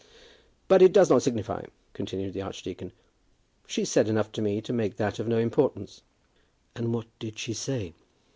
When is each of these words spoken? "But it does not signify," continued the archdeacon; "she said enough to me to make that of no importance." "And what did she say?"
"But 0.67 0.81
it 0.81 0.93
does 0.93 1.11
not 1.11 1.21
signify," 1.21 1.65
continued 1.93 2.33
the 2.33 2.41
archdeacon; 2.41 2.91
"she 3.67 3.85
said 3.85 4.07
enough 4.07 4.31
to 4.31 4.41
me 4.41 4.59
to 4.59 4.73
make 4.73 4.95
that 4.97 5.19
of 5.19 5.27
no 5.27 5.37
importance." 5.37 6.01
"And 6.75 6.91
what 6.91 7.05
did 7.19 7.37
she 7.37 7.53
say?" 7.53 7.93